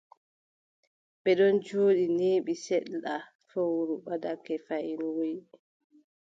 [1.21, 3.13] Ɓe ɗon njooɗi, neeɓi seɗɗa,
[3.49, 5.39] fowru ɓadake fayin, woyi.